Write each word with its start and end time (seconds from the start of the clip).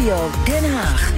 Studio 0.00 0.30
Den 0.44 0.72
Haag. 0.72 1.12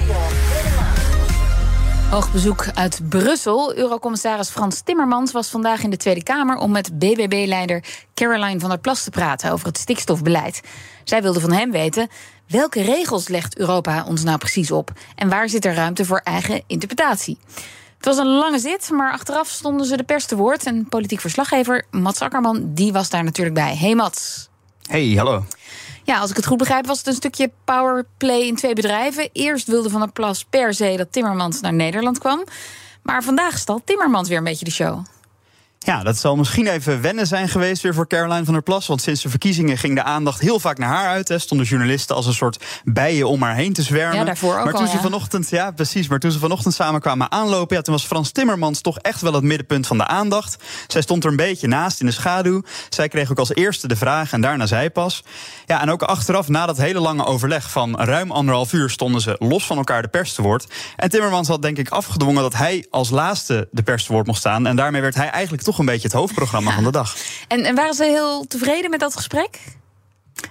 Hoog 2.09 2.31
bezoek 2.31 2.65
uit 2.73 3.09
Brussel. 3.09 3.75
Eurocommissaris 3.75 4.49
Frans 4.49 4.81
Timmermans 4.81 5.31
was 5.31 5.49
vandaag 5.49 5.83
in 5.83 5.89
de 5.89 5.97
Tweede 5.97 6.23
Kamer 6.23 6.57
om 6.57 6.71
met 6.71 6.99
BBB-leider 6.99 7.83
Caroline 8.13 8.59
van 8.59 8.69
der 8.69 8.79
Plas 8.79 9.03
te 9.03 9.09
praten 9.09 9.51
over 9.51 9.67
het 9.67 9.77
stikstofbeleid. 9.77 10.61
Zij 11.03 11.21
wilde 11.21 11.39
van 11.39 11.51
hem 11.51 11.71
weten 11.71 12.07
welke 12.47 12.81
regels 12.81 13.27
legt 13.27 13.57
Europa 13.57 14.05
ons 14.07 14.23
nou 14.23 14.37
precies 14.37 14.71
op 14.71 14.91
en 15.15 15.29
waar 15.29 15.49
zit 15.49 15.65
er 15.65 15.73
ruimte 15.73 16.05
voor 16.05 16.21
eigen 16.23 16.63
interpretatie. 16.67 17.37
Het 17.97 18.05
was 18.05 18.17
een 18.17 18.35
lange 18.35 18.59
zit, 18.59 18.89
maar 18.89 19.11
achteraf 19.11 19.47
stonden 19.47 19.85
ze 19.85 19.97
de 19.97 20.03
pers 20.03 20.25
te 20.25 20.35
woord 20.35 20.65
en 20.65 20.89
politiek 20.89 21.19
verslaggever 21.19 21.85
Mats 21.91 22.21
Akkerman 22.21 22.73
die 22.73 22.93
was 22.93 23.09
daar 23.09 23.23
natuurlijk 23.23 23.55
bij. 23.55 23.75
Hey 23.75 23.95
Mats. 23.95 24.49
Hey, 24.87 25.13
hallo. 25.15 25.43
Ja, 26.03 26.19
als 26.19 26.29
ik 26.29 26.35
het 26.35 26.45
goed 26.45 26.57
begrijp, 26.57 26.85
was 26.85 26.97
het 26.97 27.07
een 27.07 27.13
stukje 27.13 27.51
powerplay 27.63 28.41
in 28.41 28.55
twee 28.55 28.73
bedrijven. 28.73 29.29
Eerst 29.33 29.67
wilde 29.67 29.89
Van 29.89 29.99
der 29.99 30.11
Plas 30.11 30.43
per 30.43 30.73
se 30.73 30.93
dat 30.97 31.11
Timmermans 31.11 31.61
naar 31.61 31.73
Nederland 31.73 32.17
kwam. 32.17 32.43
Maar 33.01 33.23
vandaag 33.23 33.57
stalt 33.57 33.85
Timmermans 33.85 34.29
weer 34.29 34.37
een 34.37 34.43
beetje 34.43 34.65
de 34.65 34.71
show. 34.71 35.05
Ja, 35.85 36.03
dat 36.03 36.17
zal 36.17 36.35
misschien 36.35 36.67
even 36.67 37.01
wennen 37.01 37.27
zijn 37.27 37.49
geweest 37.49 37.81
weer 37.81 37.93
voor 37.93 38.07
Caroline 38.07 38.43
van 38.43 38.53
der 38.53 38.63
Plas. 38.63 38.87
Want 38.87 39.01
sinds 39.01 39.21
de 39.21 39.29
verkiezingen 39.29 39.77
ging 39.77 39.95
de 39.95 40.03
aandacht 40.03 40.39
heel 40.39 40.59
vaak 40.59 40.77
naar 40.77 40.89
haar 40.89 41.07
uit. 41.07 41.27
Hè. 41.27 41.39
Stonden 41.39 41.67
journalisten 41.67 42.15
als 42.15 42.25
een 42.25 42.33
soort 42.33 42.63
bijen 42.83 43.27
om 43.27 43.41
haar 43.41 43.55
heen 43.55 43.73
te 43.73 43.81
zwermen. 43.81 44.17
Ja, 44.17 44.23
daarvoor 44.23 44.57
ook 44.57 44.63
maar 44.63 44.73
toen 44.73 44.81
al, 44.81 44.87
ze 44.87 44.95
ja. 44.95 45.01
vanochtend, 45.01 45.49
ja, 45.49 45.71
precies. 45.71 46.07
Maar 46.07 46.19
toen 46.19 46.31
ze 46.31 46.39
vanochtend 46.39 46.73
samen 46.73 47.01
kwamen 47.01 47.31
aanlopen, 47.31 47.75
ja, 47.75 47.81
toen 47.81 47.93
was 47.93 48.05
Frans 48.05 48.31
Timmermans 48.31 48.81
toch 48.81 48.97
echt 48.99 49.21
wel 49.21 49.33
het 49.33 49.43
middenpunt 49.43 49.87
van 49.87 49.97
de 49.97 50.07
aandacht. 50.07 50.63
Zij 50.87 51.01
stond 51.01 51.23
er 51.23 51.29
een 51.29 51.35
beetje 51.35 51.67
naast 51.67 51.99
in 51.99 52.05
de 52.05 52.11
schaduw. 52.11 52.63
Zij 52.89 53.07
kreeg 53.07 53.31
ook 53.31 53.39
als 53.39 53.53
eerste 53.53 53.87
de 53.87 53.95
vraag 53.95 54.31
en 54.31 54.41
daarna 54.41 54.65
zij 54.65 54.89
pas. 54.89 55.23
Ja, 55.65 55.81
en 55.81 55.89
ook 55.89 56.01
achteraf, 56.03 56.47
na 56.47 56.65
dat 56.65 56.77
hele 56.77 56.99
lange 56.99 57.25
overleg 57.25 57.71
van 57.71 57.99
ruim 57.99 58.31
anderhalf 58.31 58.73
uur, 58.73 58.89
stonden 58.89 59.21
ze 59.21 59.35
los 59.39 59.65
van 59.65 59.77
elkaar 59.77 60.01
de 60.01 60.07
pers 60.07 60.33
te 60.33 60.41
woord. 60.41 60.67
En 60.95 61.09
Timmermans 61.09 61.47
had 61.47 61.61
denk 61.61 61.77
ik 61.77 61.89
afgedwongen 61.89 62.41
dat 62.41 62.53
hij 62.53 62.85
als 62.89 63.09
laatste 63.09 63.67
de 63.71 63.83
pers 63.83 64.05
te 64.05 64.13
woord 64.13 64.27
mocht 64.27 64.39
staan. 64.39 64.67
En 64.67 64.75
daarmee 64.75 65.01
werd 65.01 65.15
hij 65.15 65.29
eigenlijk 65.29 65.63
toch 65.63 65.72
een 65.79 65.85
beetje 65.85 66.07
het 66.07 66.17
hoofdprogramma 66.17 66.71
van 66.71 66.83
de 66.83 66.91
dag. 66.91 67.15
En, 67.47 67.63
en 67.63 67.75
waren 67.75 67.93
ze 67.93 68.03
heel 68.03 68.45
tevreden 68.47 68.89
met 68.89 68.99
dat 68.99 69.15
gesprek? 69.15 69.59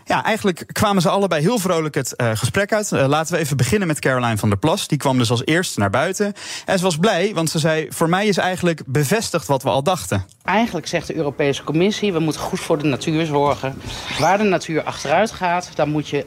Ja, 0.05 0.25
eigenlijk 0.25 0.65
kwamen 0.73 1.03
ze 1.03 1.09
allebei 1.09 1.43
heel 1.43 1.59
vrolijk 1.59 1.95
het 1.95 2.17
eh, 2.17 2.31
gesprek 2.35 2.73
uit. 2.73 2.93
Eh, 2.93 3.07
laten 3.07 3.35
we 3.35 3.41
even 3.41 3.57
beginnen 3.57 3.89
met 3.89 3.99
Caroline 3.99 4.37
van 4.37 4.49
der 4.49 4.59
Plas. 4.59 4.89
Die 4.89 4.99
kwam 4.99 5.19
dus 5.19 5.31
als 5.31 5.45
eerste 5.45 5.81
naar 5.81 5.91
buiten. 5.91 6.33
En 6.65 6.79
ze 6.79 6.85
was 6.85 6.97
blij, 6.97 7.35
want 7.35 7.51
ze 7.51 7.59
zei: 7.59 7.87
Voor 7.91 8.09
mij 8.09 8.27
is 8.27 8.37
eigenlijk 8.37 8.83
bevestigd 8.87 9.47
wat 9.47 9.63
we 9.63 9.69
al 9.69 9.83
dachten. 9.83 10.27
Eigenlijk 10.45 10.87
zegt 10.87 11.07
de 11.07 11.15
Europese 11.15 11.65
Commissie, 11.65 12.13
we 12.13 12.19
moeten 12.19 12.41
goed 12.41 12.61
voor 12.61 12.79
de 12.79 12.87
natuur 12.89 13.27
zorgen. 13.27 13.81
Waar 14.19 14.39
de 14.39 14.45
natuur 14.45 14.83
achteruit 14.83 15.31
gaat, 15.31 15.71
dan 15.75 15.89
moet 15.89 16.09
je 16.09 16.27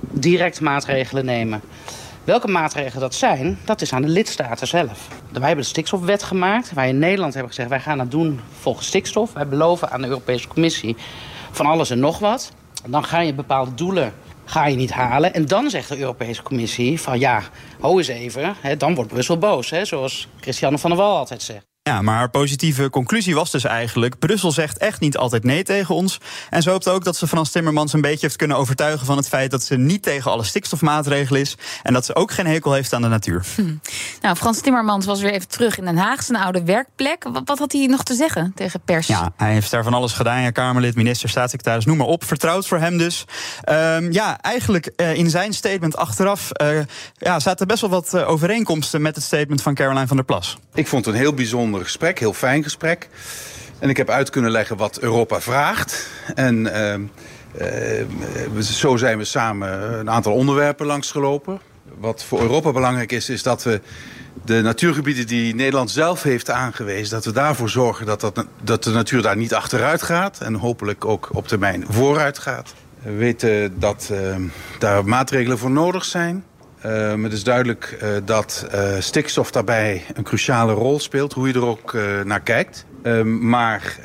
direct 0.00 0.60
maatregelen 0.60 1.24
nemen. 1.24 1.62
Welke 2.24 2.48
maatregelen 2.48 3.00
dat 3.00 3.14
zijn, 3.14 3.58
dat 3.64 3.80
is 3.80 3.92
aan 3.92 4.02
de 4.02 4.08
lidstaten 4.08 4.66
zelf. 4.66 5.08
Wij 5.32 5.46
hebben 5.46 5.64
de 5.64 5.70
stikstofwet 5.70 6.22
gemaakt. 6.22 6.72
Wij 6.72 6.88
in 6.88 6.98
Nederland 6.98 7.32
hebben 7.34 7.52
gezegd, 7.52 7.68
wij 7.68 7.80
gaan 7.80 7.98
het 7.98 8.10
doen 8.10 8.40
volgens 8.60 8.86
stikstof. 8.86 9.32
Wij 9.32 9.48
beloven 9.48 9.90
aan 9.90 10.00
de 10.00 10.08
Europese 10.08 10.48
Commissie 10.48 10.96
van 11.50 11.66
alles 11.66 11.90
en 11.90 11.98
nog 11.98 12.18
wat. 12.18 12.52
Dan 12.86 13.04
ga 13.04 13.20
je 13.20 13.34
bepaalde 13.34 13.74
doelen 13.74 14.12
ga 14.44 14.66
je 14.66 14.76
niet 14.76 14.92
halen. 14.92 15.34
En 15.34 15.46
dan 15.46 15.70
zegt 15.70 15.88
de 15.88 15.98
Europese 15.98 16.42
Commissie 16.42 17.00
van 17.00 17.18
ja, 17.18 17.42
ho 17.80 17.98
eens 17.98 18.08
even. 18.08 18.54
Hè, 18.60 18.76
dan 18.76 18.94
wordt 18.94 19.10
Brussel 19.10 19.38
boos, 19.38 19.70
hè, 19.70 19.84
zoals 19.84 20.28
Christiane 20.40 20.78
van 20.78 20.90
der 20.90 20.98
Wal 20.98 21.16
altijd 21.16 21.42
zegt. 21.42 21.73
Ja, 21.90 22.02
maar 22.02 22.16
haar 22.16 22.30
positieve 22.30 22.90
conclusie 22.90 23.34
was 23.34 23.50
dus 23.50 23.64
eigenlijk: 23.64 24.18
Brussel 24.18 24.52
zegt 24.52 24.78
echt 24.78 25.00
niet 25.00 25.16
altijd 25.16 25.44
nee 25.44 25.62
tegen 25.62 25.94
ons. 25.94 26.20
En 26.50 26.62
ze 26.62 26.70
hoopt 26.70 26.88
ook 26.88 27.04
dat 27.04 27.16
ze 27.16 27.26
Frans 27.26 27.50
Timmermans 27.50 27.92
een 27.92 28.00
beetje 28.00 28.26
heeft 28.26 28.36
kunnen 28.36 28.56
overtuigen 28.56 29.06
van 29.06 29.16
het 29.16 29.28
feit 29.28 29.50
dat 29.50 29.62
ze 29.62 29.76
niet 29.76 30.02
tegen 30.02 30.30
alle 30.30 30.44
stikstofmaatregelen 30.44 31.40
is. 31.40 31.56
En 31.82 31.92
dat 31.92 32.04
ze 32.04 32.14
ook 32.14 32.32
geen 32.32 32.46
hekel 32.46 32.72
heeft 32.72 32.92
aan 32.92 33.02
de 33.02 33.08
natuur. 33.08 33.44
Nou, 34.20 34.36
Frans 34.36 34.60
Timmermans 34.60 35.06
was 35.06 35.20
weer 35.20 35.32
even 35.32 35.43
terug 35.54 35.78
in 35.78 35.84
Den 35.84 35.96
Haag, 35.96 36.22
zijn 36.22 36.42
oude 36.42 36.64
werkplek. 36.64 37.24
Wat, 37.24 37.42
wat 37.44 37.58
had 37.58 37.72
hij 37.72 37.86
nog 37.86 38.02
te 38.02 38.14
zeggen 38.14 38.52
tegen 38.54 38.80
pers? 38.80 39.06
Ja, 39.06 39.32
hij 39.36 39.52
heeft 39.52 39.70
daar 39.70 39.84
van 39.84 39.94
alles 39.94 40.12
gedaan. 40.12 40.42
Ja, 40.42 40.50
Kamerlid, 40.50 40.94
minister, 40.94 41.28
staatssecretaris, 41.28 41.84
noem 41.84 41.96
maar 41.96 42.06
op. 42.06 42.24
Vertrouwd 42.24 42.66
voor 42.66 42.78
hem 42.78 42.98
dus. 42.98 43.24
Ehm, 43.62 44.12
ja, 44.12 44.40
eigenlijk 44.40 44.86
eh, 44.86 45.14
in 45.14 45.30
zijn 45.30 45.52
statement 45.52 45.96
achteraf 45.96 46.50
eh, 46.50 46.78
ja, 47.14 47.40
zaten 47.40 47.66
best 47.66 47.80
wel 47.80 47.90
wat 47.90 48.14
eh, 48.14 48.28
overeenkomsten 48.28 49.02
met 49.02 49.14
het 49.14 49.24
statement 49.24 49.62
van 49.62 49.74
Caroline 49.74 50.06
van 50.06 50.16
der 50.16 50.24
Plas. 50.24 50.58
Ik 50.74 50.86
vond 50.86 51.04
het 51.04 51.14
een 51.14 51.20
heel 51.20 51.34
bijzonder 51.34 51.82
gesprek, 51.82 52.18
heel 52.18 52.32
fijn 52.32 52.62
gesprek. 52.62 53.08
En 53.78 53.88
ik 53.88 53.96
heb 53.96 54.10
uit 54.10 54.30
kunnen 54.30 54.50
leggen 54.50 54.76
wat 54.76 54.98
Europa 54.98 55.40
vraagt. 55.40 56.08
En 56.34 56.74
ehm, 56.74 57.02
eh, 57.58 58.60
zo 58.60 58.96
zijn 58.96 59.18
we 59.18 59.24
samen 59.24 59.98
een 59.98 60.10
aantal 60.10 60.32
onderwerpen 60.32 60.86
langsgelopen. 60.86 61.60
Wat 61.98 62.24
voor 62.24 62.40
Europa 62.40 62.72
belangrijk 62.72 63.12
is, 63.12 63.28
is 63.28 63.42
dat 63.42 63.62
we 63.62 63.80
de 64.44 64.60
natuurgebieden 64.60 65.26
die 65.26 65.54
Nederland 65.54 65.90
zelf 65.90 66.22
heeft 66.22 66.50
aangewezen... 66.50 67.14
dat 67.14 67.24
we 67.24 67.32
daarvoor 67.32 67.68
zorgen 67.68 68.06
dat, 68.06 68.20
dat, 68.20 68.46
dat 68.62 68.84
de 68.84 68.90
natuur 68.90 69.22
daar 69.22 69.36
niet 69.36 69.54
achteruit 69.54 70.02
gaat... 70.02 70.38
en 70.40 70.54
hopelijk 70.54 71.04
ook 71.04 71.28
op 71.32 71.48
termijn 71.48 71.84
vooruit 71.88 72.38
gaat. 72.38 72.74
We 73.02 73.12
weten 73.12 73.80
dat 73.80 74.10
ehm, 74.12 74.42
daar 74.78 75.04
maatregelen 75.04 75.58
voor 75.58 75.70
nodig 75.70 76.04
zijn... 76.04 76.44
Uh, 76.86 77.22
het 77.22 77.32
is 77.32 77.44
duidelijk 77.44 77.98
uh, 78.02 78.08
dat 78.24 78.66
stikstof 78.98 79.50
daarbij 79.50 80.04
een 80.14 80.22
cruciale 80.22 80.72
rol 80.72 81.00
speelt, 81.00 81.32
hoe 81.32 81.48
je 81.48 81.54
er 81.54 81.66
ook 81.66 81.96
naar 82.24 82.40
kijkt. 82.40 82.86
maar 83.24 83.98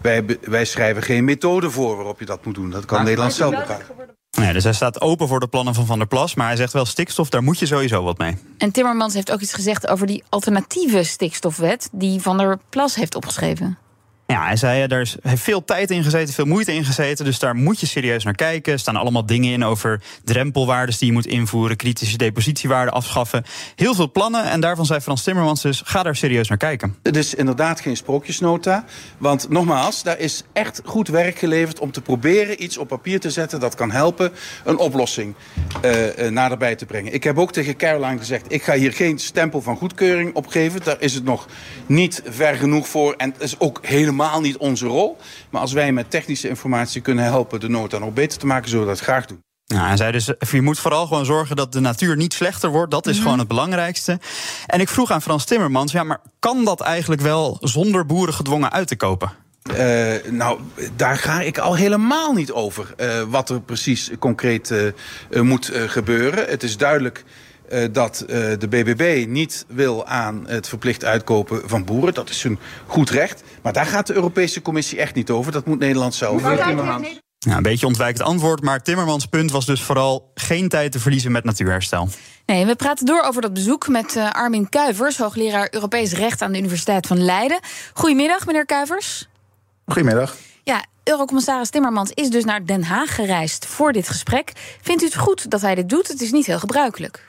wij, 0.00 0.24
wij, 0.40 0.64
schrijven 0.64 1.02
geen 1.02 1.24
methode 1.24 1.70
voor 1.70 1.96
waarop 1.96 2.18
je 2.18 2.24
dat 2.24 2.44
moet 2.44 2.54
doen. 2.54 2.70
Dat 2.70 2.84
kan 2.84 3.04
Nederland 3.04 3.32
zelf 3.32 3.50
bepalen. 3.50 4.05
Ja, 4.36 4.52
dus 4.52 4.64
hij 4.64 4.72
staat 4.72 5.00
open 5.00 5.28
voor 5.28 5.40
de 5.40 5.46
plannen 5.46 5.74
van 5.74 5.86
Van 5.86 5.98
der 5.98 6.06
Plas, 6.06 6.34
maar 6.34 6.46
hij 6.46 6.56
zegt 6.56 6.72
wel 6.72 6.84
stikstof, 6.84 7.28
daar 7.28 7.42
moet 7.42 7.58
je 7.58 7.66
sowieso 7.66 8.02
wat 8.02 8.18
mee. 8.18 8.36
En 8.58 8.70
Timmermans 8.70 9.14
heeft 9.14 9.32
ook 9.32 9.40
iets 9.40 9.54
gezegd 9.54 9.86
over 9.86 10.06
die 10.06 10.22
alternatieve 10.28 11.02
stikstofwet 11.02 11.88
die 11.92 12.20
Van 12.20 12.38
der 12.38 12.58
Plas 12.70 12.94
heeft 12.94 13.14
opgeschreven. 13.14 13.78
Ja, 14.26 14.44
hij 14.44 14.56
zei, 14.56 14.82
er 14.82 15.00
is, 15.00 15.16
heeft 15.22 15.42
veel 15.42 15.64
tijd 15.64 15.90
in 15.90 16.04
gezeten, 16.04 16.34
veel 16.34 16.44
moeite 16.44 16.74
in 16.74 16.84
gezeten. 16.84 17.24
Dus 17.24 17.38
daar 17.38 17.54
moet 17.54 17.80
je 17.80 17.86
serieus 17.86 18.24
naar 18.24 18.34
kijken. 18.34 18.72
Er 18.72 18.78
staan 18.78 18.96
allemaal 18.96 19.26
dingen 19.26 19.52
in 19.52 19.64
over 19.64 20.02
drempelwaardes 20.24 20.98
die 20.98 21.08
je 21.08 21.12
moet 21.12 21.26
invoeren, 21.26 21.76
kritische 21.76 22.16
depositiewaarden 22.16 22.94
afschaffen. 22.94 23.44
Heel 23.76 23.94
veel 23.94 24.10
plannen. 24.10 24.44
En 24.44 24.60
daarvan 24.60 24.86
zei 24.86 25.00
Frans 25.00 25.22
Timmermans 25.22 25.62
dus: 25.62 25.82
ga 25.84 26.02
daar 26.02 26.16
serieus 26.16 26.48
naar 26.48 26.58
kijken. 26.58 26.96
Het 27.02 27.16
is 27.16 27.34
inderdaad 27.34 27.80
geen 27.80 27.96
sprookjesnota. 27.96 28.84
Want 29.18 29.48
nogmaals, 29.48 30.02
daar 30.02 30.18
is 30.18 30.44
echt 30.52 30.80
goed 30.84 31.08
werk 31.08 31.38
geleverd 31.38 31.78
om 31.78 31.92
te 31.92 32.00
proberen 32.00 32.62
iets 32.62 32.78
op 32.78 32.88
papier 32.88 33.20
te 33.20 33.30
zetten 33.30 33.60
dat 33.60 33.74
kan 33.74 33.90
helpen 33.90 34.32
een 34.64 34.78
oplossing 34.78 35.34
uh, 35.84 36.28
naderbij 36.28 36.74
te 36.76 36.86
brengen. 36.86 37.14
Ik 37.14 37.24
heb 37.24 37.38
ook 37.38 37.52
tegen 37.52 37.76
Caroline 37.76 38.18
gezegd: 38.18 38.44
ik 38.48 38.62
ga 38.62 38.74
hier 38.74 38.92
geen 38.92 39.18
stempel 39.18 39.62
van 39.62 39.76
goedkeuring 39.76 40.34
op 40.34 40.46
geven. 40.46 40.80
Daar 40.84 41.00
is 41.00 41.14
het 41.14 41.24
nog 41.24 41.48
niet 41.86 42.22
ver 42.28 42.54
genoeg 42.54 42.88
voor. 42.88 43.14
En 43.16 43.32
het 43.32 43.42
is 43.42 43.60
ook 43.60 43.78
helemaal 43.82 44.14
helemaal 44.16 44.40
niet 44.40 44.56
onze 44.56 44.86
rol. 44.86 45.16
Maar 45.50 45.60
als 45.60 45.72
wij 45.72 45.92
met 45.92 46.10
technische 46.10 46.48
informatie 46.48 47.00
kunnen 47.00 47.24
helpen 47.24 47.60
de 47.60 47.68
nota 47.68 47.98
nog 47.98 48.12
beter 48.12 48.38
te 48.38 48.46
maken, 48.46 48.68
zullen 48.68 48.84
we 48.84 48.90
dat 48.90 49.00
graag 49.00 49.26
doen. 49.26 49.44
Ja, 49.64 49.90
en 49.90 49.96
zei 49.96 50.12
dus, 50.12 50.30
je 50.50 50.62
moet 50.62 50.78
vooral 50.78 51.06
gewoon 51.06 51.24
zorgen 51.24 51.56
dat 51.56 51.72
de 51.72 51.80
natuur 51.80 52.16
niet 52.16 52.32
slechter 52.32 52.70
wordt. 52.70 52.90
Dat 52.90 53.06
is 53.06 53.10
mm 53.10 53.12
-hmm. 53.12 53.22
gewoon 53.22 53.38
het 53.38 53.48
belangrijkste. 53.48 54.20
En 54.66 54.80
ik 54.80 54.88
vroeg 54.88 55.10
aan 55.10 55.22
Frans 55.22 55.44
Timmermans, 55.44 55.92
ja, 55.92 56.02
maar 56.02 56.20
kan 56.38 56.64
dat 56.64 56.80
eigenlijk 56.80 57.22
wel 57.22 57.56
zonder 57.60 58.06
boeren 58.06 58.34
gedwongen 58.34 58.72
uit 58.72 58.88
te 58.88 58.96
kopen? 58.96 59.32
Uh, 59.70 60.14
nou, 60.30 60.60
daar 60.96 61.16
ga 61.16 61.40
ik 61.40 61.58
al 61.58 61.74
helemaal 61.74 62.32
niet 62.32 62.52
over. 62.52 62.94
Uh, 62.96 63.22
wat 63.22 63.50
er 63.50 63.60
precies 63.60 64.10
concreet 64.18 64.70
uh, 64.70 65.40
moet 65.40 65.70
gebeuren. 65.86 66.48
Het 66.48 66.62
is 66.62 66.76
duidelijk 66.76 67.24
uh, 67.72 67.84
dat 67.92 68.24
uh, 68.26 68.28
de 68.58 68.68
BBB 68.68 69.24
niet 69.28 69.64
wil 69.68 70.06
aan 70.06 70.44
het 70.46 70.68
verplicht 70.68 71.04
uitkopen 71.04 71.68
van 71.68 71.84
boeren. 71.84 72.14
Dat 72.14 72.30
is 72.30 72.42
hun 72.42 72.58
goed 72.86 73.10
recht. 73.10 73.42
Maar 73.62 73.72
daar 73.72 73.86
gaat 73.86 74.06
de 74.06 74.14
Europese 74.14 74.62
Commissie 74.62 74.98
echt 74.98 75.14
niet 75.14 75.30
over. 75.30 75.52
Dat 75.52 75.66
moet 75.66 75.78
Nederland 75.78 76.14
zelf. 76.14 76.42
Ja, 77.38 77.56
een 77.56 77.62
beetje 77.62 77.86
ontwijkend 77.86 78.22
antwoord, 78.22 78.62
maar 78.62 78.82
Timmermans 78.82 79.26
punt 79.26 79.50
was 79.50 79.66
dus 79.66 79.82
vooral 79.82 80.30
geen 80.34 80.68
tijd 80.68 80.92
te 80.92 81.00
verliezen 81.00 81.32
met 81.32 81.44
natuurherstel. 81.44 82.08
Nee, 82.46 82.66
we 82.66 82.76
praten 82.76 83.06
door 83.06 83.22
over 83.22 83.42
dat 83.42 83.52
bezoek 83.52 83.88
met 83.88 84.16
uh, 84.16 84.30
Armin 84.30 84.68
Kuivers, 84.68 85.18
hoogleraar 85.18 85.68
Europees 85.70 86.12
Recht 86.12 86.42
aan 86.42 86.52
de 86.52 86.58
Universiteit 86.58 87.06
van 87.06 87.24
Leiden. 87.24 87.58
Goedemiddag, 87.94 88.46
meneer 88.46 88.66
Kuivers. 88.66 89.28
Goedemiddag. 89.86 90.36
Ja, 90.62 90.84
Eurocommissaris 91.04 91.70
Timmermans 91.70 92.10
is 92.10 92.30
dus 92.30 92.44
naar 92.44 92.66
Den 92.66 92.84
Haag 92.84 93.14
gereisd 93.14 93.66
voor 93.66 93.92
dit 93.92 94.08
gesprek. 94.08 94.52
Vindt 94.80 95.02
u 95.02 95.04
het 95.04 95.16
goed 95.16 95.50
dat 95.50 95.60
hij 95.60 95.74
dit 95.74 95.88
doet? 95.88 96.08
Het 96.08 96.20
is 96.20 96.32
niet 96.32 96.46
heel 96.46 96.58
gebruikelijk. 96.58 97.22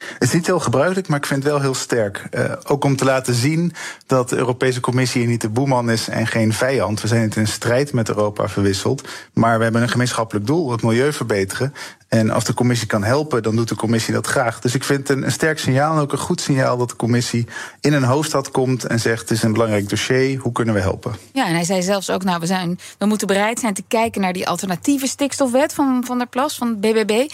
Het 0.00 0.22
is 0.22 0.32
niet 0.32 0.46
heel 0.46 0.60
gebruikelijk, 0.60 1.08
maar 1.08 1.18
ik 1.18 1.26
vind 1.26 1.42
het 1.42 1.52
wel 1.52 1.60
heel 1.60 1.74
sterk. 1.74 2.28
Uh, 2.30 2.52
ook 2.66 2.84
om 2.84 2.96
te 2.96 3.04
laten 3.04 3.34
zien 3.34 3.72
dat 4.06 4.28
de 4.28 4.36
Europese 4.36 4.80
Commissie 4.80 5.26
niet 5.26 5.40
de 5.40 5.48
boeman 5.48 5.90
is 5.90 6.08
en 6.08 6.26
geen 6.26 6.52
vijand. 6.52 7.00
We 7.00 7.08
zijn 7.08 7.22
het 7.22 7.36
in 7.36 7.46
strijd 7.46 7.92
met 7.92 8.08
Europa 8.08 8.48
verwisseld. 8.48 9.08
Maar 9.32 9.56
we 9.56 9.62
hebben 9.62 9.82
een 9.82 9.88
gemeenschappelijk 9.88 10.46
doel, 10.46 10.70
het 10.70 10.82
milieu 10.82 11.12
verbeteren. 11.12 11.74
En 12.08 12.30
als 12.30 12.44
de 12.44 12.54
commissie 12.54 12.86
kan 12.86 13.04
helpen, 13.04 13.42
dan 13.42 13.56
doet 13.56 13.68
de 13.68 13.74
commissie 13.74 14.14
dat 14.14 14.26
graag. 14.26 14.60
Dus 14.60 14.74
ik 14.74 14.84
vind 14.84 15.08
het 15.08 15.16
een, 15.16 15.24
een 15.24 15.32
sterk 15.32 15.58
signaal 15.58 15.94
en 15.94 16.00
ook 16.00 16.12
een 16.12 16.18
goed 16.18 16.40
signaal 16.40 16.76
dat 16.76 16.88
de 16.88 16.96
commissie 16.96 17.46
in 17.80 17.92
een 17.92 18.02
hoofdstad 18.02 18.50
komt 18.50 18.84
en 18.84 19.00
zegt: 19.00 19.20
Het 19.20 19.30
is 19.30 19.42
een 19.42 19.52
belangrijk 19.52 19.88
dossier, 19.88 20.38
hoe 20.38 20.52
kunnen 20.52 20.74
we 20.74 20.80
helpen? 20.80 21.14
Ja, 21.32 21.46
en 21.46 21.54
hij 21.54 21.64
zei 21.64 21.82
zelfs 21.82 22.10
ook: 22.10 22.24
Nou, 22.24 22.40
we, 22.40 22.46
zijn, 22.46 22.78
we 22.98 23.06
moeten 23.06 23.26
bereid 23.26 23.60
zijn 23.60 23.74
te 23.74 23.84
kijken 23.88 24.20
naar 24.20 24.32
die 24.32 24.48
alternatieve 24.48 25.06
stikstofwet 25.06 25.74
van 25.74 26.02
Van 26.06 26.18
der 26.18 26.26
Plas, 26.26 26.56
van 26.56 26.68
het 26.68 26.80
BBB. 26.80 27.30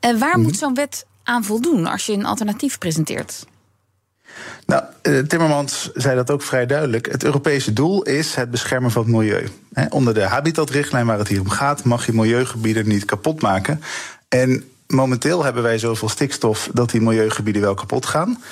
En 0.00 0.18
waar 0.18 0.38
mhm. 0.38 0.40
moet 0.40 0.56
zo'n 0.56 0.74
wet 0.74 1.06
aan 1.28 1.44
voldoen 1.44 1.86
als 1.86 2.06
je 2.06 2.12
een 2.12 2.24
alternatief 2.24 2.78
presenteert? 2.78 3.46
Nou, 4.66 4.82
eh, 5.02 5.18
Timmermans 5.18 5.90
zei 5.94 6.16
dat 6.16 6.30
ook 6.30 6.42
vrij 6.42 6.66
duidelijk. 6.66 7.10
Het 7.10 7.24
Europese 7.24 7.72
doel 7.72 8.02
is 8.02 8.34
het 8.34 8.50
beschermen 8.50 8.90
van 8.90 9.02
het 9.02 9.10
milieu. 9.10 9.48
Onder 9.88 10.14
de 10.14 10.22
habitatrichtlijn 10.22 11.06
waar 11.06 11.18
het 11.18 11.28
hier 11.28 11.40
om 11.40 11.48
gaat, 11.48 11.84
mag 11.84 12.06
je 12.06 12.12
milieugebieden 12.12 12.88
niet 12.88 13.04
kapot 13.04 13.42
maken. 13.42 13.82
En 14.28 14.64
momenteel 14.86 15.44
hebben 15.44 15.62
wij 15.62 15.78
zoveel 15.78 16.08
stikstof 16.08 16.70
dat 16.72 16.90
die 16.90 17.00
milieugebieden 17.00 17.62
wel 17.62 17.74
kapot 17.74 18.06
gaan. 18.06 18.42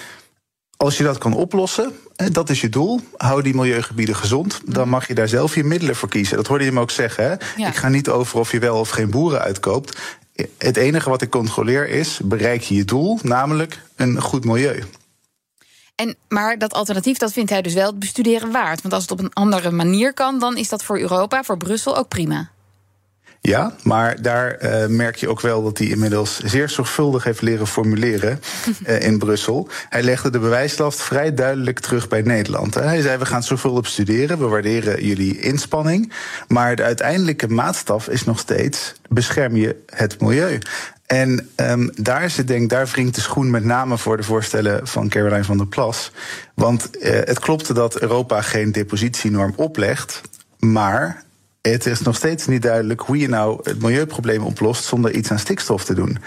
Als 0.76 0.96
je 0.99 1.05
dat 1.05 1.19
kan 1.19 1.34
oplossen, 1.34 1.93
dat 2.32 2.50
is 2.50 2.61
je 2.61 2.69
doel. 2.69 3.00
Hou 3.17 3.43
die 3.43 3.55
milieugebieden 3.55 4.17
gezond. 4.17 4.61
Dan 4.64 4.88
mag 4.88 5.08
je 5.08 5.14
daar 5.14 5.28
zelf 5.28 5.55
je 5.55 5.64
middelen 5.64 5.96
voor 5.96 6.08
kiezen. 6.08 6.37
Dat 6.37 6.46
hoorde 6.46 6.64
je 6.64 6.70
hem 6.70 6.81
ook 6.81 6.90
zeggen. 6.90 7.25
Hè? 7.25 7.67
Ik 7.67 7.75
ga 7.75 7.88
niet 7.88 8.08
over 8.08 8.38
of 8.38 8.52
je 8.52 8.58
wel 8.58 8.78
of 8.78 8.88
geen 8.88 9.11
boeren 9.11 9.40
uitkoopt. 9.40 9.99
Het 10.59 10.77
enige 10.77 11.11
wat 11.11 11.23
ik 11.23 11.31
controleer 11.31 11.88
is: 11.88 12.21
bereik 12.25 12.62
je 12.62 12.75
je 12.75 12.85
doel, 12.85 13.19
namelijk 13.23 13.83
een 13.97 14.21
goed 14.21 14.44
milieu. 14.44 14.85
En, 15.94 16.17
maar 16.29 16.59
dat 16.59 16.73
alternatief, 16.73 17.19
dat 17.19 17.33
vindt 17.33 17.50
hij 17.50 17.62
dus 17.62 17.75
wel 17.75 17.87
het 17.87 17.99
bestuderen 17.99 18.50
waard. 18.50 18.83
Want 18.83 18.94
als 18.94 19.03
het 19.03 19.12
op 19.12 19.19
een 19.19 19.33
andere 19.33 19.71
manier 19.71 20.15
kan, 20.15 20.38
dan 20.38 20.56
is 20.56 20.69
dat 20.69 20.85
voor 20.85 20.99
Europa, 20.99 21.43
voor 21.43 21.56
Brussel 21.56 21.97
ook 21.97 22.09
prima. 22.09 22.50
Ja, 23.46 23.72
maar 23.82 24.22
daar 24.22 24.56
uh, 24.62 24.87
merk 24.87 25.16
je 25.16 25.28
ook 25.28 25.40
wel 25.40 25.62
dat 25.62 25.78
hij 25.78 25.87
inmiddels 25.87 26.40
zeer 26.40 26.69
zorgvuldig 26.69 27.25
heeft 27.25 27.43
leren 27.43 27.66
formuleren 27.66 28.40
uh, 28.87 29.00
in 29.08 29.19
Brussel. 29.19 29.69
Hij 29.88 30.02
legde 30.02 30.31
de 30.31 30.38
bewijslast 30.38 31.00
vrij 31.00 31.34
duidelijk 31.34 31.81
terug 31.81 32.08
bij 32.08 32.22
Nederland. 32.22 32.75
Hè. 32.75 32.82
Hij 32.82 33.00
zei: 33.00 33.19
We 33.19 33.26
gaan 33.26 33.43
zorgvuldig 33.43 33.82
bestuderen, 33.82 34.38
we 34.38 34.46
waarderen 34.46 35.04
jullie 35.04 35.40
inspanning. 35.40 36.12
Maar 36.48 36.76
de 36.76 36.82
uiteindelijke 36.82 37.48
maatstaf 37.48 38.08
is 38.08 38.25
nog 38.25 38.38
steeds: 38.38 38.94
bescherm 39.08 39.56
je 39.56 39.76
het 39.87 40.20
milieu. 40.20 40.58
En 41.06 41.49
um, 41.56 41.90
daar 41.94 42.31
zit, 42.31 42.49
denk 42.49 42.70
daar 42.70 42.87
wringt 42.87 43.14
de 43.14 43.20
schoen 43.20 43.50
met 43.50 43.64
name 43.64 43.99
voor 43.99 44.16
de 44.16 44.22
voorstellen 44.22 44.87
van 44.87 45.08
Caroline 45.08 45.44
van 45.44 45.56
der 45.56 45.66
Plas. 45.66 46.12
Want 46.54 46.90
uh, 46.92 47.10
het 47.10 47.38
klopte 47.38 47.75
dat 47.75 48.00
Europa 48.00 48.42
geen 48.42 48.72
depositienorm 48.72 49.52
oplegt. 49.56 50.20
Maar 50.58 51.25
het 51.70 51.86
is 51.86 52.00
nog 52.00 52.16
steeds 52.16 52.46
niet 52.46 52.62
duidelijk 52.62 53.00
hoe 53.00 53.18
je 53.18 53.28
nou 53.28 53.60
het 53.62 53.82
milieuprobleem 53.82 54.42
oplost 54.42 54.84
zonder 54.84 55.14
iets 55.14 55.30
aan 55.30 55.38
stikstof 55.38 55.84
te 55.84 55.94
doen. 55.94 56.18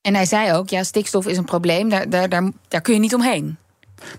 En 0.00 0.14
hij 0.14 0.26
zei 0.26 0.52
ook, 0.52 0.68
ja, 0.68 0.82
stikstof 0.82 1.26
is 1.26 1.36
een 1.36 1.44
probleem, 1.44 1.88
daar, 1.88 2.10
daar, 2.10 2.28
daar, 2.28 2.50
daar 2.68 2.80
kun 2.80 2.94
je 2.94 3.00
niet 3.00 3.14
omheen. 3.14 3.56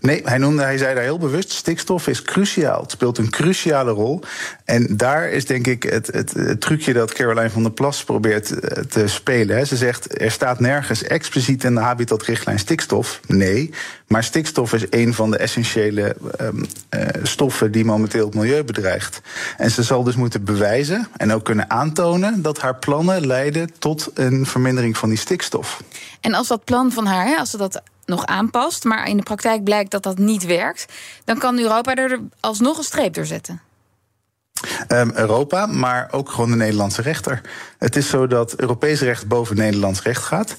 Nee, 0.02 0.22
hij, 0.24 0.38
noemde, 0.38 0.62
hij 0.64 0.78
zei 0.78 0.94
daar 0.94 1.04
heel 1.04 1.18
bewust: 1.18 1.52
stikstof 1.52 2.08
is 2.08 2.22
cruciaal. 2.22 2.82
Het 2.82 2.92
speelt 2.92 3.18
een 3.18 3.30
cruciale 3.30 3.92
rol. 3.92 4.22
En 4.66 4.98
daar 4.98 5.30
is 5.30 5.46
denk 5.46 5.68
ik 5.68 5.84
het, 5.84 6.08
het, 6.08 6.62
trucje 6.62 6.94
dat 6.94 7.14
Caroline 7.14 7.50
van 7.50 7.64
der 7.64 7.72
Plas 7.72 8.04
probeert 8.04 8.60
eh, 8.60 8.84
te 8.84 9.08
spelen. 9.08 9.68
Ze 9.68 9.76
zegt: 9.76 10.22
er 10.22 10.32
staat 10.32 10.60
nergens 10.60 11.04
expliciet 11.04 11.64
in 11.64 11.76
de 11.76 11.82
habitatrichtlijn 11.82 12.60
stikstof. 12.60 13.20
Nee, 13.28 13.74
maar 14.08 14.24
stikstof 14.24 14.74
is 14.74 14.86
een 14.90 15.14
van 15.14 15.32
de 15.32 15.38
essentiële 15.38 16.16
um, 16.42 16.66
uh, 16.90 17.02
stoffen 17.24 17.72
die 17.72 17.86
momenteel 17.86 18.26
het 18.26 18.36
milieu 18.36 18.64
bedreigt. 18.64 19.22
En 19.58 19.72
ze 19.72 19.84
zal 19.84 20.04
dus 20.04 20.16
moeten 20.16 20.44
bewijzen 20.44 21.08
en 21.18 21.34
ook 21.34 21.46
kunnen 21.46 21.70
aantonen 21.70 22.42
dat 22.42 22.60
haar 22.60 22.76
plannen 22.76 23.28
leiden 23.28 23.72
tot 23.80 24.12
een 24.14 24.46
vermindering 24.46 24.98
van 24.98 25.10
die 25.10 25.18
stikstof. 25.18 25.82
En 26.22 26.34
als 26.34 26.48
dat 26.48 26.64
plan 26.64 26.92
van 26.92 27.06
haar, 27.06 27.38
als 27.38 27.50
ze 27.50 27.58
dat 27.58 27.82
nog 28.10 28.26
aanpast, 28.26 28.84
maar 28.84 29.08
in 29.08 29.18
de 29.18 29.24
praktijk 29.24 29.64
blijkt 29.64 29.92
dat 29.92 30.04
dat 30.04 30.18
niet 30.18 30.46
werkt, 30.46 30.86
dan 31.24 31.38
kan 31.38 31.60
Europa 31.60 31.96
er 31.96 32.20
alsnog 32.40 32.78
een 32.78 32.84
streep 32.84 33.14
door 33.14 33.26
zetten. 33.26 33.62
Um, 34.88 35.12
Europa, 35.16 35.66
maar 35.66 36.08
ook 36.12 36.30
gewoon 36.30 36.50
de 36.50 36.56
Nederlandse 36.56 37.02
rechter. 37.02 37.42
Het 37.78 37.96
is 37.96 38.10
zo 38.10 38.28
dat 38.28 38.56
Europees 38.56 39.02
recht 39.02 39.28
boven 39.28 39.56
Nederlands 39.56 40.02
recht 40.02 40.24
gaat. 40.24 40.58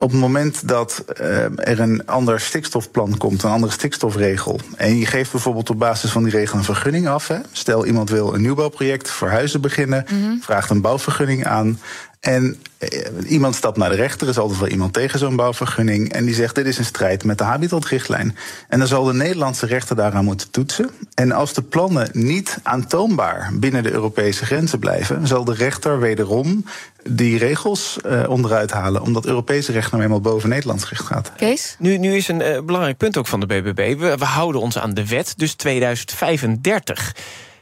Op 0.00 0.10
het 0.10 0.20
moment 0.20 0.68
dat 0.68 1.04
uh, 1.20 1.68
er 1.68 1.80
een 1.80 2.06
ander 2.06 2.40
stikstofplan 2.40 3.16
komt, 3.16 3.42
een 3.42 3.50
andere 3.50 3.72
stikstofregel. 3.72 4.60
en 4.76 4.96
je 4.96 5.06
geeft 5.06 5.32
bijvoorbeeld 5.32 5.70
op 5.70 5.78
basis 5.78 6.10
van 6.10 6.22
die 6.22 6.32
regel 6.32 6.58
een 6.58 6.64
vergunning 6.64 7.08
af. 7.08 7.28
Hè. 7.28 7.36
Stel 7.52 7.86
iemand 7.86 8.10
wil 8.10 8.34
een 8.34 8.40
nieuwbouwproject 8.40 9.10
voor 9.10 9.28
huizen 9.28 9.60
beginnen, 9.60 10.06
mm 10.10 10.22
-hmm. 10.22 10.42
vraagt 10.42 10.70
een 10.70 10.80
bouwvergunning 10.80 11.46
aan. 11.46 11.80
En 12.20 12.62
eh, 12.78 13.30
iemand 13.30 13.54
stapt 13.54 13.76
naar 13.76 13.90
de 13.90 13.96
rechter, 13.96 14.22
er 14.22 14.32
is 14.32 14.38
altijd 14.38 14.60
wel 14.60 14.68
iemand 14.68 14.92
tegen 14.92 15.18
zo'n 15.18 15.36
bouwvergunning. 15.36 16.12
En 16.12 16.24
die 16.24 16.34
zegt: 16.34 16.54
Dit 16.54 16.66
is 16.66 16.78
een 16.78 16.84
strijd 16.84 17.24
met 17.24 17.38
de 17.38 17.44
habitatrichtlijn. 17.44 18.36
En 18.68 18.78
dan 18.78 18.88
zal 18.88 19.04
de 19.04 19.14
Nederlandse 19.14 19.66
rechter 19.66 19.96
daaraan 19.96 20.24
moeten 20.24 20.50
toetsen. 20.50 20.90
En 21.14 21.32
als 21.32 21.52
de 21.52 21.62
plannen 21.62 22.08
niet 22.12 22.58
aantoonbaar 22.62 23.50
binnen 23.54 23.82
de 23.82 23.92
Europese 23.92 24.44
grenzen 24.44 24.78
blijven, 24.78 25.26
zal 25.26 25.44
de 25.44 25.54
rechter 25.54 26.00
wederom 26.00 26.64
die 27.02 27.38
regels 27.38 27.98
uh, 28.06 28.28
onderuit 28.28 28.70
halen. 28.70 29.02
Omdat 29.02 29.26
Europese 29.26 29.72
recht 29.72 29.90
nou 29.90 30.02
eenmaal 30.02 30.20
boven 30.20 30.48
Nederlands 30.48 30.88
recht 30.88 31.04
gaat. 31.04 31.32
Kees? 31.36 31.76
Nu, 31.78 31.98
nu 31.98 32.14
is 32.16 32.28
een 32.28 32.40
uh, 32.40 32.60
belangrijk 32.60 32.96
punt 32.96 33.16
ook 33.16 33.26
van 33.26 33.40
de 33.40 33.46
BBB. 33.46 33.98
We, 33.98 34.16
we 34.16 34.24
houden 34.24 34.60
ons 34.60 34.78
aan 34.78 34.94
de 34.94 35.06
wet, 35.06 35.34
dus 35.36 35.54
2035. 35.54 37.14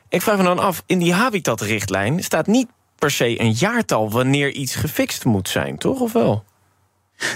Ik 0.08 0.22
vraag 0.22 0.36
me 0.36 0.42
dan 0.42 0.58
af, 0.58 0.82
in 0.86 0.98
die 0.98 1.12
habitatrichtlijn 1.12 2.24
staat 2.24 2.46
niet 2.46 2.68
per 2.98 3.10
se 3.10 3.40
een 3.40 3.52
jaartal 3.52 4.10
wanneer 4.10 4.52
iets 4.52 4.74
gefixt 4.74 5.24
moet 5.24 5.48
zijn, 5.48 5.78
toch? 5.78 6.00
Of 6.00 6.12
wel? 6.12 6.44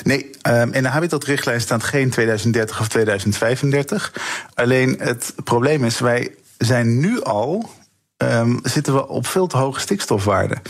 Nee, 0.02 0.30
um, 0.48 0.72
in 0.72 0.82
de 0.82 0.88
habitatrichtlijn 0.88 1.60
staat 1.60 1.84
geen 1.84 2.10
2030 2.10 2.80
of 2.80 2.88
2035. 2.88 4.12
Alleen 4.54 4.96
het 4.98 5.34
probleem 5.44 5.84
is, 5.84 5.98
wij 5.98 6.34
zijn 6.58 6.98
nu 6.98 7.22
al 7.22 7.70
um, 8.16 8.60
zitten 8.62 8.94
we 8.94 9.08
op 9.08 9.26
veel 9.26 9.46
te 9.46 9.56
hoge 9.56 9.80
stikstofwaarden. 9.80 10.62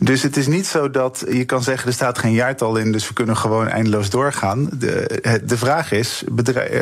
Dus 0.00 0.22
het 0.22 0.36
is 0.36 0.46
niet 0.46 0.66
zo 0.66 0.90
dat 0.90 1.24
je 1.28 1.44
kan 1.44 1.62
zeggen 1.62 1.88
er 1.88 1.94
staat 1.94 2.18
geen 2.18 2.32
jaartal 2.32 2.76
in, 2.76 2.92
dus 2.92 3.08
we 3.08 3.14
kunnen 3.14 3.36
gewoon 3.36 3.68
eindeloos 3.68 4.10
doorgaan. 4.10 4.68
De, 4.72 5.40
de 5.44 5.58
vraag 5.58 5.92
is: 5.92 6.24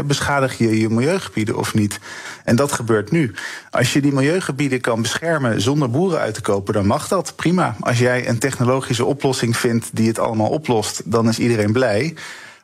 beschadig 0.04 0.58
je 0.58 0.80
je 0.80 0.88
milieugebieden 0.88 1.56
of 1.56 1.74
niet? 1.74 1.98
En 2.44 2.56
dat 2.56 2.72
gebeurt 2.72 3.10
nu. 3.10 3.34
Als 3.70 3.92
je 3.92 4.00
die 4.00 4.12
milieugebieden 4.12 4.80
kan 4.80 5.02
beschermen 5.02 5.60
zonder 5.60 5.90
boeren 5.90 6.18
uit 6.18 6.34
te 6.34 6.40
kopen, 6.40 6.74
dan 6.74 6.86
mag 6.86 7.08
dat 7.08 7.32
prima. 7.36 7.76
Als 7.80 7.98
jij 7.98 8.28
een 8.28 8.38
technologische 8.38 9.04
oplossing 9.04 9.56
vindt 9.56 9.90
die 9.92 10.08
het 10.08 10.18
allemaal 10.18 10.48
oplost, 10.48 11.02
dan 11.04 11.28
is 11.28 11.38
iedereen 11.38 11.72
blij. 11.72 12.14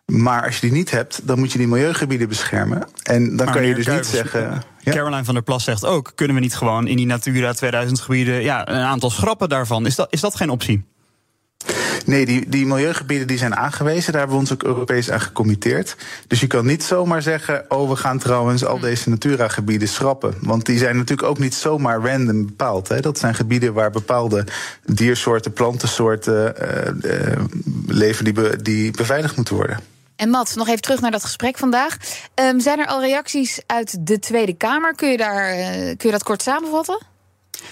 Maar 0.06 0.44
als 0.44 0.54
je 0.54 0.60
die 0.60 0.72
niet 0.72 0.90
hebt, 0.90 1.20
dan 1.22 1.38
moet 1.38 1.52
je 1.52 1.58
die 1.58 1.68
milieugebieden 1.68 2.28
beschermen. 2.28 2.88
En 3.02 3.36
dan 3.36 3.52
kan 3.52 3.66
je 3.66 3.74
dus 3.74 3.86
niet 3.86 4.06
zeggen. 4.06 4.62
Ja? 4.80 4.92
Caroline 4.92 5.24
van 5.24 5.34
der 5.34 5.42
Plas 5.42 5.64
zegt 5.64 5.84
ook: 5.84 6.12
kunnen 6.14 6.36
we 6.36 6.42
niet 6.42 6.56
gewoon 6.56 6.86
in 6.86 6.96
die 6.96 7.06
Natura 7.06 7.52
2000 7.52 8.00
gebieden 8.00 8.42
ja, 8.42 8.68
een 8.68 8.84
aantal 8.84 9.10
schrappen 9.10 9.48
daarvan? 9.48 9.86
Is 9.86 9.94
dat, 9.94 10.06
is 10.10 10.20
dat 10.20 10.34
geen 10.34 10.50
optie? 10.50 10.84
Nee, 12.06 12.26
die, 12.26 12.48
die 12.48 12.66
milieugebieden 12.66 13.26
die 13.26 13.38
zijn 13.38 13.56
aangewezen. 13.56 14.12
Daar 14.12 14.20
hebben 14.20 14.38
we 14.38 14.42
ons 14.42 14.52
ook 14.52 14.62
Europees 14.62 15.10
aan 15.10 15.20
gecommitteerd. 15.20 15.96
Dus 16.26 16.40
je 16.40 16.46
kan 16.46 16.66
niet 16.66 16.82
zomaar 16.82 17.22
zeggen: 17.22 17.64
oh, 17.68 17.88
we 17.88 17.96
gaan 17.96 18.18
trouwens 18.18 18.64
al 18.64 18.78
deze 18.78 19.08
Natura-gebieden 19.08 19.88
schrappen. 19.88 20.34
Want 20.40 20.66
die 20.66 20.78
zijn 20.78 20.96
natuurlijk 20.96 21.28
ook 21.28 21.38
niet 21.38 21.54
zomaar 21.54 22.00
random 22.00 22.46
bepaald. 22.46 22.88
Hè. 22.88 23.00
Dat 23.00 23.18
zijn 23.18 23.34
gebieden 23.34 23.72
waar 23.72 23.90
bepaalde 23.90 24.44
diersoorten, 24.84 25.52
plantensoorten 25.52 26.54
uh, 26.62 27.10
uh, 27.12 27.44
leven 27.86 28.24
die, 28.24 28.34
be, 28.34 28.58
die 28.62 28.90
beveiligd 28.90 29.36
moeten 29.36 29.54
worden. 29.54 29.80
En 30.20 30.30
Mats, 30.30 30.54
nog 30.54 30.68
even 30.68 30.80
terug 30.80 31.00
naar 31.00 31.10
dat 31.10 31.24
gesprek 31.24 31.58
vandaag. 31.58 31.96
Um, 32.34 32.60
zijn 32.60 32.78
er 32.78 32.86
al 32.86 33.00
reacties 33.00 33.60
uit 33.66 34.06
de 34.06 34.18
Tweede 34.18 34.56
Kamer? 34.56 34.94
Kun 34.94 35.08
je, 35.08 35.16
daar, 35.16 35.58
uh, 35.58 35.66
kun 35.74 35.96
je 35.98 36.10
dat 36.10 36.22
kort 36.22 36.42
samenvatten? 36.42 36.98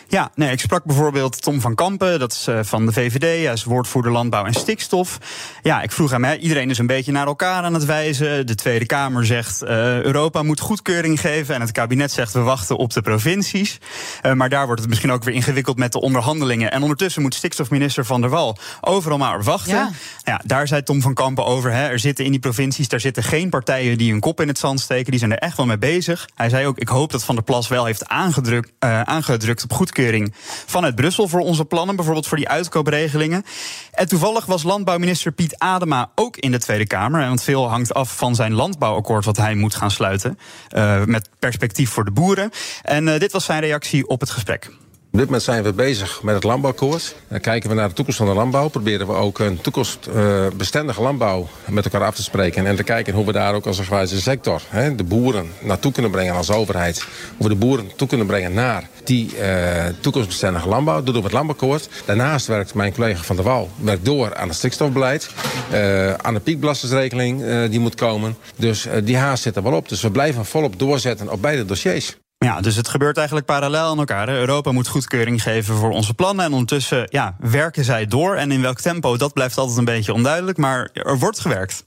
Ja, 0.08 0.30
nee, 0.34 0.50
ik 0.50 0.60
sprak 0.60 0.84
bijvoorbeeld 0.84 1.42
Tom 1.42 1.60
van 1.60 1.74
Kampen, 1.74 2.18
dat 2.18 2.32
is 2.32 2.48
uh, 2.48 2.58
van 2.62 2.86
de 2.86 2.92
VVD, 2.92 3.44
hij 3.44 3.52
is 3.52 3.64
woordvoerder 3.64 4.12
landbouw 4.12 4.44
en 4.44 4.54
stikstof. 4.54 5.18
Ja, 5.62 5.82
ik 5.82 5.92
vroeg 5.92 6.10
hem, 6.10 6.24
hè, 6.24 6.36
iedereen 6.36 6.70
is 6.70 6.78
een 6.78 6.86
beetje 6.86 7.12
naar 7.12 7.26
elkaar 7.26 7.62
aan 7.62 7.74
het 7.74 7.84
wijzen. 7.84 8.46
De 8.46 8.54
Tweede 8.54 8.86
Kamer 8.86 9.26
zegt 9.26 9.62
uh, 9.62 9.68
Europa 10.02 10.42
moet 10.42 10.60
goedkeuring 10.60 11.20
geven 11.20 11.54
en 11.54 11.60
het 11.60 11.72
kabinet 11.72 12.12
zegt 12.12 12.32
we 12.32 12.40
wachten 12.40 12.76
op 12.76 12.92
de 12.92 13.00
provincies. 13.00 13.78
Uh, 14.22 14.32
maar 14.32 14.48
daar 14.48 14.66
wordt 14.66 14.80
het 14.80 14.88
misschien 14.88 15.12
ook 15.12 15.24
weer 15.24 15.34
ingewikkeld 15.34 15.78
met 15.78 15.92
de 15.92 16.00
onderhandelingen. 16.00 16.72
En 16.72 16.82
ondertussen 16.82 17.22
moet 17.22 17.34
stikstofminister 17.34 18.04
Van 18.04 18.20
der 18.20 18.30
Wal 18.30 18.58
overal 18.80 19.18
maar 19.18 19.42
wachten. 19.42 19.74
Ja. 19.74 19.90
ja 20.24 20.40
daar 20.44 20.68
zei 20.68 20.82
Tom 20.82 21.02
van 21.02 21.14
Kampen 21.14 21.44
over, 21.44 21.72
hè, 21.72 21.88
er 21.88 21.98
zitten 21.98 22.24
in 22.24 22.30
die 22.30 22.40
provincies, 22.40 22.88
daar 22.88 23.00
zitten 23.00 23.22
geen 23.22 23.50
partijen 23.50 23.98
die 23.98 24.10
hun 24.10 24.20
kop 24.20 24.40
in 24.40 24.48
het 24.48 24.58
zand 24.58 24.80
steken, 24.80 25.10
die 25.10 25.20
zijn 25.20 25.32
er 25.32 25.38
echt 25.38 25.56
wel 25.56 25.66
mee 25.66 25.78
bezig. 25.78 26.28
Hij 26.34 26.48
zei 26.48 26.66
ook, 26.66 26.78
ik 26.78 26.88
hoop 26.88 27.10
dat 27.10 27.24
Van 27.24 27.34
der 27.34 27.44
Plas 27.44 27.68
wel 27.68 27.84
heeft 27.84 28.08
aangedrukt, 28.08 28.72
aangedrukt 29.04 29.66
op 29.70 29.76
goedkeuring 29.76 30.34
vanuit 30.66 30.94
Brussel 30.94 31.28
voor 31.28 31.40
onze 31.40 31.64
plannen, 31.64 31.96
bijvoorbeeld 31.96 32.26
voor 32.26 32.36
die 32.36 32.48
uitkoopregelingen. 32.48 33.44
En 33.92 34.08
toevallig 34.08 34.46
was 34.46 34.62
landbouwminister 34.62 35.32
Piet 35.32 35.58
Adema 35.58 36.10
ook 36.14 36.36
in 36.36 36.50
de 36.50 36.58
Tweede 36.58 36.86
Kamer. 36.86 37.26
Want 37.28 37.42
veel 37.42 37.68
hangt 37.68 37.94
af 37.94 38.16
van 38.16 38.34
zijn 38.34 38.54
landbouwakkoord 38.54 39.24
wat 39.24 39.36
hij 39.36 39.54
moet 39.54 39.74
gaan 39.74 39.90
sluiten. 39.90 40.38
Uh, 40.76 41.04
met 41.04 41.28
perspectief 41.38 41.90
voor 41.90 42.04
de 42.04 42.10
boeren. 42.10 42.50
En 42.82 43.06
uh, 43.06 43.18
dit 43.18 43.32
was 43.32 43.44
zijn 43.44 43.60
reactie 43.60 44.08
op 44.08 44.20
het 44.20 44.30
gesprek. 44.30 44.70
Op 45.12 45.18
dit 45.18 45.32
moment 45.32 45.42
zijn 45.42 45.62
we 45.62 45.72
bezig 45.72 46.22
met 46.22 46.34
het 46.34 46.44
landbouwakkoord. 46.44 47.14
Dan 47.28 47.40
kijken 47.40 47.68
we 47.68 47.74
naar 47.74 47.88
de 47.88 47.94
toekomst 47.94 48.18
van 48.18 48.28
de 48.28 48.34
landbouw. 48.34 48.68
Proberen 48.68 49.06
we 49.06 49.12
ook 49.12 49.38
een 49.38 49.60
toekomstbestendige 49.60 51.02
landbouw 51.02 51.48
met 51.68 51.84
elkaar 51.84 52.04
af 52.04 52.14
te 52.14 52.22
spreken. 52.22 52.66
En 52.66 52.76
te 52.76 52.82
kijken 52.82 53.14
hoe 53.14 53.26
we 53.26 53.32
daar 53.32 53.54
ook 53.54 53.66
als 53.66 53.78
een 53.78 54.08
sector 54.08 54.62
hè, 54.68 54.94
de 54.94 55.04
boeren 55.04 55.50
naartoe 55.60 55.92
kunnen 55.92 56.10
brengen 56.10 56.34
als 56.34 56.50
overheid. 56.50 57.04
Hoe 57.36 57.48
we 57.48 57.54
de 57.54 57.58
boeren 57.58 57.96
toe 57.96 58.08
kunnen 58.08 58.26
brengen 58.26 58.52
naar 58.52 58.88
die 59.04 59.30
uh, 59.40 59.84
toekomstbestendige 60.00 60.68
landbouw. 60.68 60.96
Dat 60.96 61.06
doen 61.06 61.14
we 61.14 61.22
het 61.22 61.32
landbouwakkoord. 61.32 61.88
Daarnaast 62.04 62.46
werkt 62.46 62.74
mijn 62.74 62.92
collega 62.92 63.22
Van 63.22 63.36
der 63.36 63.44
Wal 63.44 63.70
door 64.00 64.34
aan 64.34 64.48
het 64.48 64.56
stikstofbeleid. 64.56 65.30
Uh, 65.72 66.14
aan 66.14 66.34
de 66.34 66.40
piekbelastingregeling 66.40 67.42
uh, 67.42 67.70
die 67.70 67.80
moet 67.80 67.94
komen. 67.94 68.36
Dus 68.56 68.86
die 69.04 69.16
haast 69.16 69.42
zit 69.42 69.56
er 69.56 69.62
wel 69.62 69.72
op. 69.72 69.88
Dus 69.88 70.02
we 70.02 70.10
blijven 70.10 70.44
volop 70.44 70.78
doorzetten 70.78 71.32
op 71.32 71.42
beide 71.42 71.64
dossiers. 71.64 72.16
Ja, 72.48 72.60
dus 72.60 72.76
het 72.76 72.88
gebeurt 72.88 73.16
eigenlijk 73.16 73.46
parallel 73.46 73.90
aan 73.90 73.98
elkaar. 73.98 74.28
Europa 74.28 74.72
moet 74.72 74.88
goedkeuring 74.88 75.42
geven 75.42 75.74
voor 75.74 75.90
onze 75.90 76.14
plannen. 76.14 76.44
En 76.44 76.52
ondertussen 76.52 77.06
ja, 77.10 77.36
werken 77.38 77.84
zij 77.84 78.06
door. 78.06 78.36
En 78.36 78.50
in 78.50 78.60
welk 78.60 78.80
tempo, 78.80 79.16
dat 79.16 79.32
blijft 79.32 79.58
altijd 79.58 79.78
een 79.78 79.84
beetje 79.84 80.12
onduidelijk. 80.12 80.58
Maar 80.58 80.88
er 80.92 81.18
wordt 81.18 81.40
gewerkt. 81.40 81.84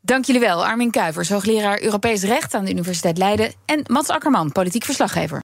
Dank 0.00 0.24
jullie 0.24 0.40
wel, 0.40 0.66
Armin 0.66 0.90
Kuivers, 0.90 1.28
hoogleraar 1.28 1.82
Europees 1.82 2.22
Recht 2.22 2.54
aan 2.54 2.64
de 2.64 2.70
Universiteit 2.70 3.18
Leiden. 3.18 3.52
En 3.64 3.84
Mats 3.86 4.08
Akkerman, 4.08 4.52
politiek 4.52 4.84
verslaggever. 4.84 5.40